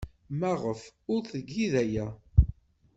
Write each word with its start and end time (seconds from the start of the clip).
Maɣef 0.39 0.81
ur 1.13 1.21
tgid 1.31 1.73
aya? 1.83 2.07